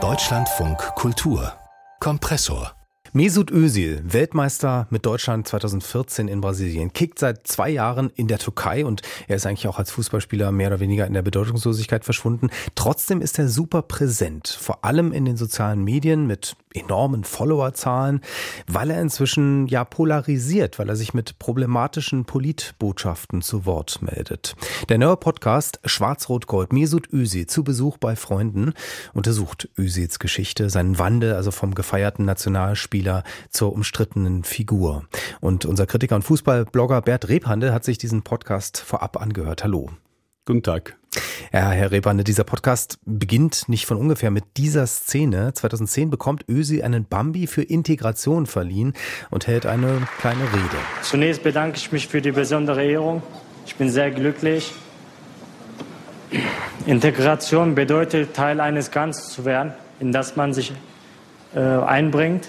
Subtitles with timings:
[0.00, 1.52] Deutschlandfunk Kultur
[1.98, 2.76] Kompressor
[3.12, 8.84] Mesut Özil, Weltmeister mit Deutschland 2014 in Brasilien, kickt seit zwei Jahren in der Türkei
[8.84, 12.50] und er ist eigentlich auch als Fußballspieler mehr oder weniger in der Bedeutungslosigkeit verschwunden.
[12.74, 18.20] Trotzdem ist er super präsent, vor allem in den sozialen Medien mit enormen Followerzahlen,
[18.66, 24.56] weil er inzwischen ja polarisiert, weil er sich mit problematischen Politbotschaften zu Wort meldet.
[24.88, 28.72] Der neue Podcast Schwarz-Rot-Gold Mesut Özil zu Besuch bei Freunden
[29.14, 35.04] untersucht Özils Geschichte, seinen Wandel, also vom gefeierten Nationalspieler zur umstrittenen Figur.
[35.40, 39.64] Und unser Kritiker und Fußballblogger Bert Rebhandel hat sich diesen Podcast vorab angehört.
[39.64, 39.90] Hallo.
[40.44, 40.96] Guten Tag.
[41.52, 45.52] Ja, Herr Rebande, dieser Podcast beginnt nicht von ungefähr mit dieser Szene.
[45.54, 48.92] 2010 bekommt Ösi einen Bambi für Integration verliehen
[49.30, 50.76] und hält eine kleine Rede.
[51.02, 53.22] Zunächst bedanke ich mich für die besondere Ehrung.
[53.66, 54.72] Ich bin sehr glücklich.
[56.86, 60.72] Integration bedeutet, Teil eines Ganzen zu werden, in das man sich
[61.54, 62.48] äh, einbringt,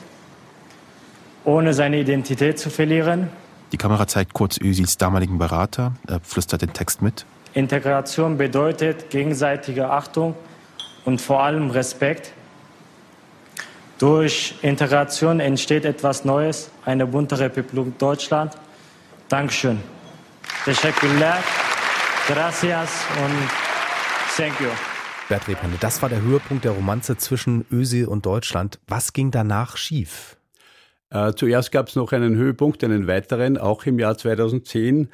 [1.46, 3.30] ohne seine Identität zu verlieren.
[3.72, 5.94] Die Kamera zeigt kurz Ösils damaligen Berater.
[6.08, 7.26] Er flüstert den Text mit.
[7.60, 10.36] Integration bedeutet gegenseitige Achtung
[11.06, 12.32] und vor allem Respekt.
[14.00, 18.54] Durch Integration entsteht etwas Neues, eine bunte Republik Deutschland.
[19.28, 19.78] Dankeschön.
[20.66, 21.38] Teşekkürler.
[22.28, 22.92] Gracias
[23.24, 23.50] und
[24.38, 24.70] thank you.
[25.28, 28.80] Bert Rebhande, das war der Höhepunkt der Romanze zwischen Özil und Deutschland.
[28.88, 30.38] Was ging danach schief?
[31.12, 35.10] Äh, zuerst gab es noch einen Höhepunkt, einen weiteren, auch im Jahr 2010.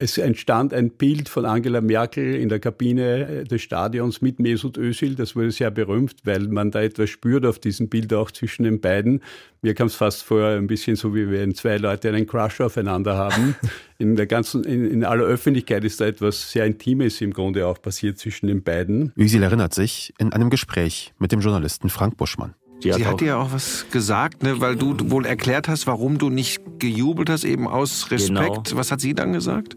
[0.00, 4.76] Es entstand ein Bild von Angela Merkel in der Kabine äh, des Stadions mit Mesut
[4.76, 5.14] Özil.
[5.14, 8.80] Das wurde sehr berühmt, weil man da etwas spürt auf diesem Bild auch zwischen den
[8.80, 9.22] beiden.
[9.62, 13.16] Mir kam es fast vor ein bisschen so, wie wenn zwei Leute einen Crush aufeinander
[13.16, 13.54] haben.
[13.98, 17.80] In der ganzen, in, in aller Öffentlichkeit ist da etwas sehr Intimes im Grunde auch
[17.80, 19.12] passiert zwischen den beiden.
[19.16, 22.54] Özil erinnert sich in einem Gespräch mit dem Journalisten Frank Buschmann.
[22.82, 26.18] Die Sie hat dir ja auch was gesagt, ne, weil du wohl erklärt hast, warum
[26.18, 28.64] du nicht gejubelt hast, eben aus Respekt.
[28.64, 28.78] Genau.
[28.78, 29.76] Was hat sie dann gesagt?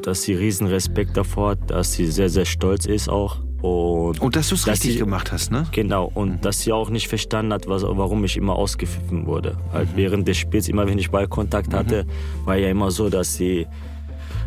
[0.00, 3.38] Dass sie riesen Respekt davor hat, dass sie sehr, sehr stolz ist auch.
[3.62, 5.66] Und, und dass du es richtig sie, gemacht hast, ne?
[5.70, 6.40] Genau, und mhm.
[6.40, 9.56] dass sie auch nicht verstanden hat, was, warum ich immer ausgepfiffen wurde.
[9.72, 9.96] Halt mhm.
[9.96, 12.46] während des Spiels, immer wenn ich Ballkontakt hatte, mhm.
[12.46, 13.68] war ja immer so, dass sie,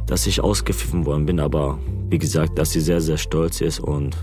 [0.05, 1.39] dass ich ausgepfiffen worden bin.
[1.39, 1.79] Aber
[2.09, 4.17] wie gesagt, dass sie sehr, sehr stolz ist und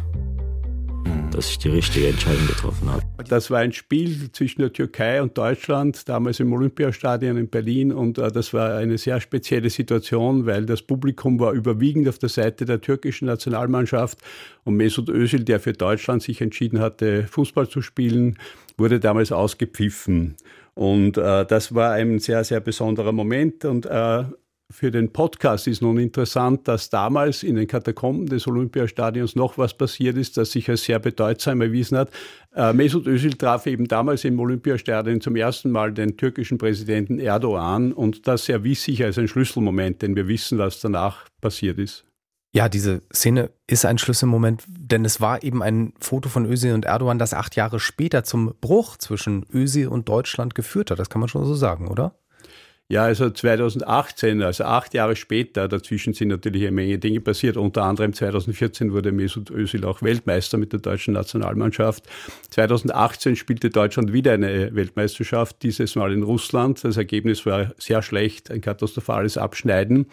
[1.33, 3.03] dass ich die richtige Entscheidung getroffen habe.
[3.29, 7.93] Das war ein Spiel zwischen der Türkei und Deutschland, damals im Olympiastadion in Berlin.
[7.93, 12.29] Und äh, das war eine sehr spezielle Situation, weil das Publikum war überwiegend auf der
[12.29, 14.19] Seite der türkischen Nationalmannschaft.
[14.65, 18.39] Und Mesut Özil, der für Deutschland sich entschieden hatte, Fußball zu spielen,
[18.77, 20.37] wurde damals ausgepfiffen.
[20.75, 23.65] Und äh, das war ein sehr, sehr besonderer Moment.
[23.65, 24.25] Und äh,
[24.73, 29.75] für den Podcast ist nun interessant, dass damals in den Katakomben des Olympiastadions noch was
[29.75, 32.11] passiert ist, das sich als sehr bedeutsam erwiesen hat.
[32.55, 37.93] Äh, Mesut Özil traf eben damals im Olympiastadion zum ersten Mal den türkischen Präsidenten Erdogan
[37.93, 42.05] und das erwies sich als ein Schlüsselmoment, denn wir wissen, was danach passiert ist.
[42.55, 46.85] Ja, diese Szene ist ein Schlüsselmoment, denn es war eben ein Foto von Özil und
[46.85, 50.99] Erdogan, das acht Jahre später zum Bruch zwischen Özil und Deutschland geführt hat.
[50.99, 52.15] Das kann man schon so sagen, oder?
[52.93, 57.57] Ja, also 2018, also acht Jahre später, dazwischen sind natürlich eine Menge Dinge passiert.
[57.57, 62.05] Unter anderem 2014 wurde Mesut Özil auch Weltmeister mit der deutschen Nationalmannschaft.
[62.51, 66.85] 2018 spielte Deutschland wieder eine Weltmeisterschaft, dieses Mal in Russland.
[66.85, 70.05] Das Ergebnis war sehr schlecht, ein katastrophales Abschneiden.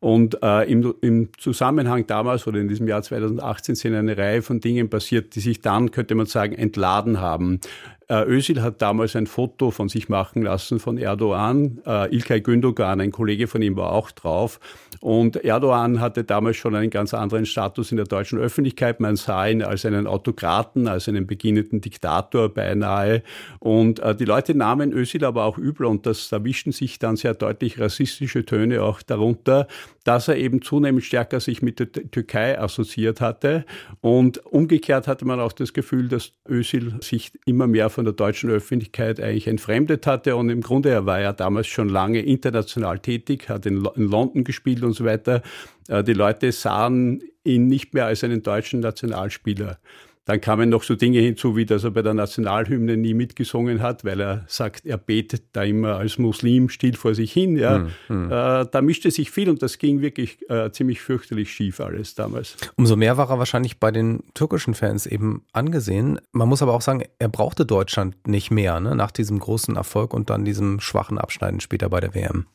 [0.00, 4.60] Und äh, im, im Zusammenhang damals oder in diesem Jahr 2018 sind eine Reihe von
[4.60, 7.60] Dingen passiert, die sich dann, könnte man sagen, entladen haben.
[8.08, 11.80] Äh, Özil hat damals ein Foto von sich machen lassen von Erdogan.
[11.84, 14.60] Äh, Ilkay Gündogan, ein Kollege von ihm, war auch drauf.
[15.00, 19.00] Und Erdogan hatte damals schon einen ganz anderen Status in der deutschen Öffentlichkeit.
[19.00, 23.22] Man sah ihn als einen Autokraten, als einen beginnenden Diktator beinahe.
[23.58, 27.16] Und äh, die Leute nahmen Özil aber auch übel und das, da wischten sich dann
[27.16, 29.66] sehr deutlich rassistische Töne auch darunter,
[30.04, 33.64] dass er eben zunehmend stärker sich mit der Türkei assoziiert hatte.
[34.00, 38.50] Und umgekehrt hatte man auch das Gefühl, dass Özil sich immer mehr von der deutschen
[38.50, 40.36] Öffentlichkeit eigentlich entfremdet hatte.
[40.36, 44.44] Und im Grunde, er war ja damals schon lange international tätig, hat in, in London
[44.44, 45.42] gespielt und so weiter.
[45.88, 49.78] Äh, die Leute sahen ihn nicht mehr als einen deutschen Nationalspieler.
[50.26, 54.04] Dann kamen noch so Dinge hinzu, wie dass er bei der Nationalhymne nie mitgesungen hat,
[54.04, 57.56] weil er sagt, er betet da immer als Muslim still vor sich hin.
[57.56, 57.76] Ja.
[57.76, 58.24] Hm, hm.
[58.26, 62.56] Äh, da mischte sich viel und das ging wirklich äh, ziemlich fürchterlich schief alles damals.
[62.76, 66.20] Umso mehr war er wahrscheinlich bei den türkischen Fans eben angesehen.
[66.32, 68.96] Man muss aber auch sagen, er brauchte Deutschland nicht mehr ne?
[68.96, 72.46] nach diesem großen Erfolg und dann diesem schwachen Abschneiden später bei der WM.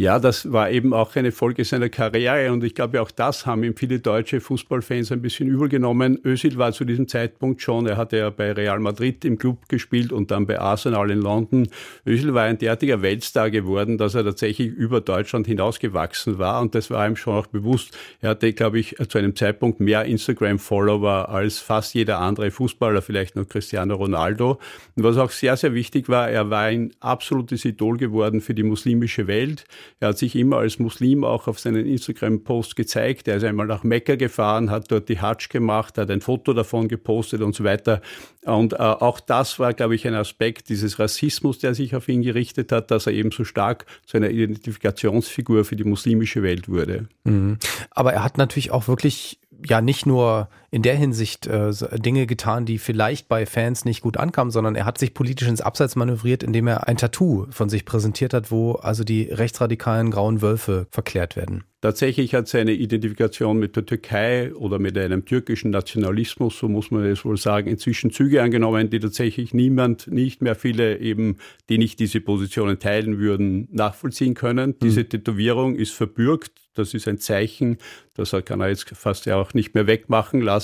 [0.00, 3.62] Ja, das war eben auch eine Folge seiner Karriere und ich glaube, auch das haben
[3.64, 6.18] ihm viele deutsche Fußballfans ein bisschen übel genommen.
[6.24, 10.10] Özil war zu diesem Zeitpunkt schon, er hatte ja bei Real Madrid im Club gespielt
[10.10, 11.68] und dann bei Arsenal in London.
[12.06, 16.88] Özil war ein derartiger Weltstar geworden, dass er tatsächlich über Deutschland hinausgewachsen war und das
[16.88, 17.94] war ihm schon auch bewusst.
[18.22, 23.36] Er hatte, glaube ich, zu einem Zeitpunkt mehr Instagram-Follower als fast jeder andere Fußballer, vielleicht
[23.36, 24.60] nur Cristiano Ronaldo.
[24.96, 28.62] Und was auch sehr, sehr wichtig war, er war ein absolutes Idol geworden für die
[28.62, 29.66] muslimische Welt.
[29.98, 33.28] Er hat sich immer als Muslim auch auf seinen Instagram-Post gezeigt.
[33.28, 36.88] Er ist einmal nach Mekka gefahren, hat dort die Hajj gemacht, hat ein Foto davon
[36.88, 38.00] gepostet und so weiter.
[38.44, 42.22] Und äh, auch das war, glaube ich, ein Aspekt dieses Rassismus, der sich auf ihn
[42.22, 47.08] gerichtet hat, dass er eben so stark zu einer Identifikationsfigur für die muslimische Welt wurde.
[47.24, 47.58] Mhm.
[47.90, 52.64] Aber er hat natürlich auch wirklich ja nicht nur in der Hinsicht äh, Dinge getan,
[52.64, 56.42] die vielleicht bei Fans nicht gut ankamen, sondern er hat sich politisch ins Abseits manövriert,
[56.42, 61.34] indem er ein Tattoo von sich präsentiert hat, wo also die rechtsradikalen grauen Wölfe verklärt
[61.34, 61.64] werden.
[61.80, 67.06] Tatsächlich hat seine Identifikation mit der Türkei oder mit einem türkischen Nationalismus, so muss man
[67.06, 71.38] es wohl sagen, inzwischen Züge angenommen, die tatsächlich niemand, nicht mehr viele eben,
[71.70, 74.78] die nicht diese Positionen teilen würden, nachvollziehen können.
[74.78, 75.08] Diese mhm.
[75.08, 77.78] Tätowierung ist verbürgt das ist ein Zeichen,
[78.14, 80.59] das kann er jetzt fast ja auch nicht mehr wegmachen lassen.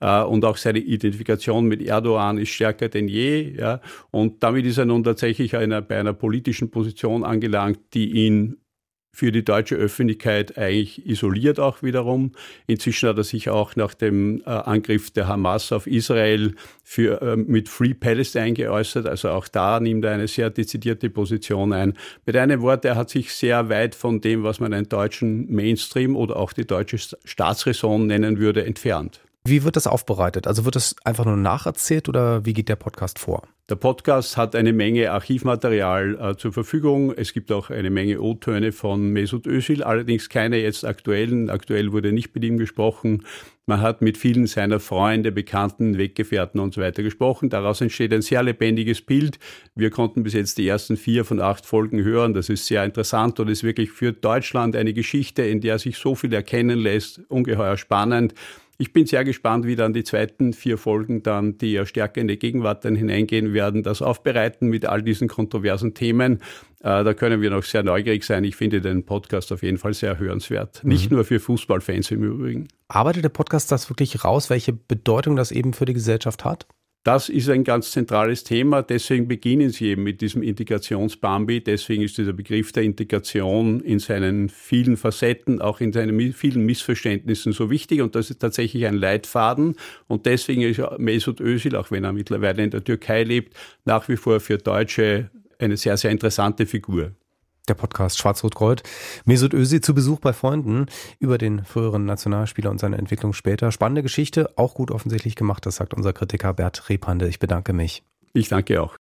[0.00, 3.54] Äh, und auch seine Identifikation mit Erdogan ist stärker denn je.
[3.58, 3.80] Ja.
[4.10, 8.58] Und damit ist er nun tatsächlich einer, bei einer politischen Position angelangt, die ihn
[9.18, 12.30] für die deutsche Öffentlichkeit eigentlich isoliert auch wiederum.
[12.68, 16.54] Inzwischen hat er sich auch nach dem äh, Angriff der Hamas auf Israel
[16.84, 19.06] für, äh, mit Free Palestine geäußert.
[19.06, 21.94] Also auch da nimmt er eine sehr dezidierte Position ein.
[22.26, 26.14] Mit einem Wort, er hat sich sehr weit von dem, was man einen deutschen Mainstream
[26.14, 29.20] oder auch die deutsche Staatsräson nennen würde, entfernt.
[29.48, 30.46] Wie wird das aufbereitet?
[30.46, 33.42] Also wird das einfach nur nacherzählt oder wie geht der Podcast vor?
[33.70, 37.12] Der Podcast hat eine Menge Archivmaterial äh, zur Verfügung.
[37.14, 41.48] Es gibt auch eine Menge O-Töne von Mesut Özil, allerdings keine jetzt aktuellen.
[41.48, 43.24] Aktuell wurde nicht mit ihm gesprochen.
[43.64, 47.50] Man hat mit vielen seiner Freunde, Bekannten, Weggefährten und so weiter gesprochen.
[47.50, 49.38] Daraus entsteht ein sehr lebendiges Bild.
[49.74, 52.34] Wir konnten bis jetzt die ersten vier von acht Folgen hören.
[52.34, 56.14] Das ist sehr interessant und ist wirklich für Deutschland eine Geschichte, in der sich so
[56.14, 57.20] viel erkennen lässt.
[57.28, 58.34] Ungeheuer spannend.
[58.80, 62.28] Ich bin sehr gespannt, wie dann die zweiten vier Folgen dann, die ja stärker in
[62.28, 66.34] die Gegenwart dann hineingehen werden, das aufbereiten mit all diesen kontroversen Themen.
[66.78, 68.44] Äh, da können wir noch sehr neugierig sein.
[68.44, 70.84] Ich finde den Podcast auf jeden Fall sehr hörenswert.
[70.84, 70.90] Mhm.
[70.90, 72.68] Nicht nur für Fußballfans im Übrigen.
[72.86, 76.68] Arbeitet der Podcast das wirklich raus, welche Bedeutung das eben für die Gesellschaft hat?
[77.08, 78.82] Das ist ein ganz zentrales Thema.
[78.82, 81.64] Deswegen beginnen Sie eben mit diesem Integrationsbambi.
[81.64, 87.54] Deswegen ist dieser Begriff der Integration in seinen vielen Facetten, auch in seinen vielen Missverständnissen
[87.54, 88.02] so wichtig.
[88.02, 89.76] Und das ist tatsächlich ein Leitfaden.
[90.06, 93.56] Und deswegen ist Mesut Özil, auch wenn er mittlerweile in der Türkei lebt,
[93.86, 97.12] nach wie vor für Deutsche eine sehr, sehr interessante Figur
[97.68, 98.82] der Podcast Schwarz-Rot-Gold.
[99.24, 100.86] Mesut Özil zu Besuch bei Freunden
[101.18, 103.72] über den früheren Nationalspieler und seine Entwicklung später.
[103.72, 107.28] Spannende Geschichte, auch gut offensichtlich gemacht, das sagt unser Kritiker Bert Repande.
[107.28, 108.02] Ich bedanke mich.
[108.32, 108.97] Ich danke auch.